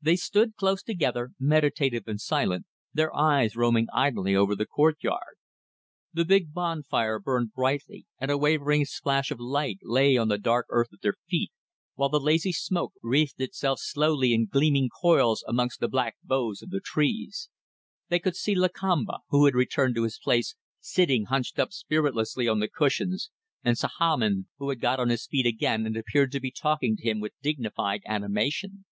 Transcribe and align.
They 0.00 0.14
stood 0.14 0.54
close 0.54 0.80
together, 0.84 1.32
meditative 1.40 2.06
and 2.06 2.20
silent, 2.20 2.66
their 2.94 3.12
eyes 3.16 3.56
roaming 3.56 3.88
idly 3.92 4.32
over 4.32 4.54
the 4.54 4.64
courtyard. 4.64 5.38
The 6.12 6.24
big 6.24 6.52
bonfire 6.52 7.18
burned 7.18 7.52
brightly, 7.52 8.06
and 8.20 8.30
a 8.30 8.38
wavering 8.38 8.84
splash 8.84 9.32
of 9.32 9.40
light 9.40 9.78
lay 9.82 10.16
on 10.16 10.28
the 10.28 10.38
dark 10.38 10.66
earth 10.68 10.92
at 10.92 11.00
their 11.00 11.16
feet, 11.28 11.50
while 11.96 12.08
the 12.08 12.20
lazy 12.20 12.52
smoke 12.52 12.92
wreathed 13.02 13.40
itself 13.40 13.80
slowly 13.82 14.32
in 14.32 14.46
gleaming 14.46 14.88
coils 15.00 15.42
amongst 15.48 15.80
the 15.80 15.88
black 15.88 16.14
boughs 16.22 16.62
of 16.62 16.70
the 16.70 16.78
trees. 16.78 17.48
They 18.08 18.20
could 18.20 18.36
see 18.36 18.54
Lakamba, 18.54 19.18
who 19.30 19.46
had 19.46 19.56
returned 19.56 19.96
to 19.96 20.04
his 20.04 20.20
place, 20.22 20.54
sitting 20.78 21.24
hunched 21.24 21.58
up 21.58 21.72
spiritlessly 21.72 22.46
on 22.46 22.60
the 22.60 22.68
cushions, 22.68 23.30
and 23.64 23.76
Sahamin, 23.76 24.46
who 24.58 24.68
had 24.68 24.78
got 24.80 25.00
on 25.00 25.08
his 25.08 25.26
feet 25.26 25.44
again 25.44 25.86
and 25.86 25.96
appeared 25.96 26.30
to 26.30 26.40
be 26.40 26.52
talking 26.52 26.96
to 26.98 27.02
him 27.04 27.18
with 27.18 27.32
dignified 27.42 28.02
animation. 28.06 28.84